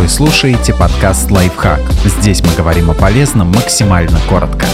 [0.00, 1.78] Вы слушаете подкаст «Лайфхак».
[2.06, 4.64] Здесь мы говорим о полезном максимально коротко.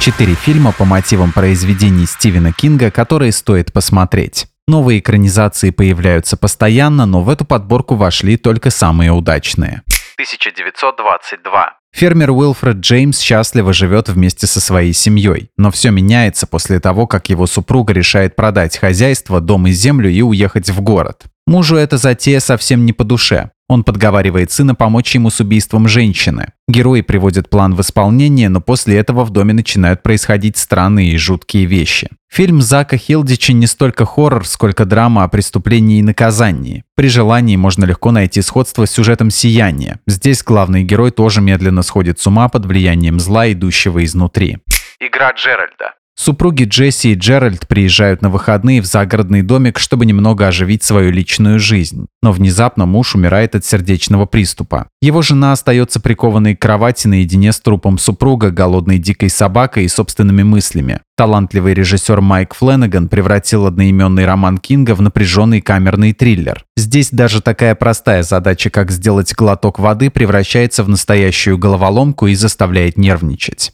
[0.00, 4.46] Четыре фильма по мотивам произведений Стивена Кинга, которые стоит посмотреть.
[4.66, 9.82] Новые экранизации появляются постоянно, но в эту подборку вошли только самые удачные.
[10.14, 11.74] 1922.
[11.92, 17.28] Фермер Уилфред Джеймс счастливо живет вместе со своей семьей, но все меняется после того, как
[17.28, 21.24] его супруга решает продать хозяйство, дом и землю и уехать в город.
[21.46, 23.50] Мужу эта затея совсем не по душе.
[23.68, 26.52] Он подговаривает сына помочь ему с убийством женщины.
[26.68, 31.64] Герои приводят план в исполнение, но после этого в доме начинают происходить странные и жуткие
[31.64, 32.08] вещи.
[32.30, 36.84] Фильм Зака Хилдича не столько хоррор, сколько драма о преступлении и наказании.
[36.94, 40.00] При желании можно легко найти сходство с сюжетом «Сияния».
[40.06, 44.58] Здесь главный герой тоже медленно сходит с ума под влиянием зла, идущего изнутри.
[45.00, 45.94] Игра Джеральда.
[46.16, 51.58] Супруги Джесси и Джеральд приезжают на выходные в загородный домик, чтобы немного оживить свою личную
[51.58, 52.06] жизнь.
[52.22, 54.86] Но внезапно муж умирает от сердечного приступа.
[55.02, 60.44] Его жена остается прикованной к кровати наедине с трупом супруга, голодной дикой собакой и собственными
[60.44, 61.00] мыслями.
[61.16, 66.64] Талантливый режиссер Майк Фленнеган превратил одноименный роман Кинга в напряженный камерный триллер.
[66.76, 72.96] Здесь даже такая простая задача, как сделать глоток воды, превращается в настоящую головоломку и заставляет
[72.96, 73.72] нервничать.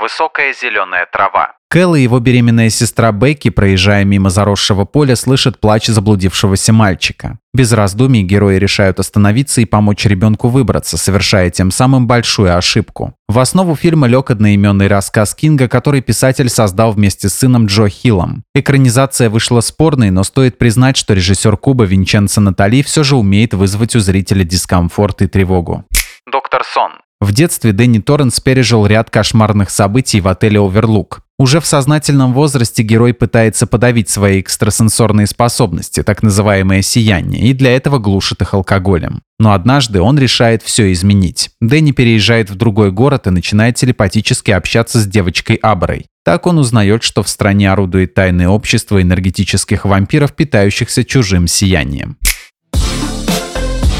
[0.00, 1.56] Высокая зеленая трава.
[1.68, 7.38] Кэл и его беременная сестра Бекки, проезжая мимо заросшего поля, слышат плач заблудившегося мальчика.
[7.52, 13.14] Без раздумий герои решают остановиться и помочь ребенку выбраться, совершая тем самым большую ошибку.
[13.28, 18.42] В основу фильма лег одноименный рассказ Кинга, который писатель создал вместе с сыном Джо Хиллом.
[18.54, 23.94] Экранизация вышла спорной, но стоит признать, что режиссер Куба Винченцо Натали все же умеет вызвать
[23.94, 25.84] у зрителя дискомфорт и тревогу.
[26.26, 26.92] Доктор Сон.
[27.20, 31.20] В детстве Дэнни Торренс пережил ряд кошмарных событий в отеле «Оверлук».
[31.38, 37.76] Уже в сознательном возрасте герой пытается подавить свои экстрасенсорные способности, так называемое сияние, и для
[37.76, 39.20] этого глушит их алкоголем.
[39.38, 41.50] Но однажды он решает все изменить.
[41.60, 46.06] Дэнни переезжает в другой город и начинает телепатически общаться с девочкой Аброй.
[46.24, 52.16] Так он узнает, что в стране орудует тайное общество энергетических вампиров, питающихся чужим сиянием.